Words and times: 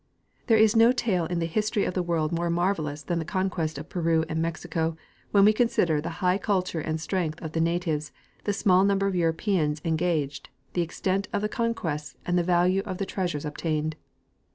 There 0.47 0.57
is 0.57 0.75
no 0.75 0.91
tale 0.91 1.25
in 1.27 1.37
the 1.37 1.45
history 1.45 1.83
of 1.85 1.93
the 1.93 2.03
Avorld 2.03 2.31
more 2.31 2.49
marvelous 2.49 3.03
than 3.03 3.19
the 3.19 3.23
conquest 3.23 3.77
of 3.77 3.87
Peru 3.89 4.25
and 4.27 4.41
Mexico, 4.41 4.97
when 5.29 5.45
we 5.45 5.53
consider 5.53 6.01
the 6.01 6.09
high 6.25 6.39
culture 6.39 6.79
and 6.81 6.99
strength 6.99 7.39
of 7.39 7.51
the 7.51 7.61
natives, 7.61 8.11
the 8.45 8.51
small 8.51 8.83
number 8.83 9.05
of 9.05 9.13
Europeans 9.15 9.79
engaged, 9.85 10.49
the 10.73 10.81
extent 10.81 11.27
of 11.31 11.43
the 11.43 11.49
conquests, 11.49 12.17
and 12.25 12.35
the 12.35 12.41
value 12.43 12.81
of 12.83 12.97
the 12.97 13.05
treasures 13.05 13.45
obtained. 13.45 13.95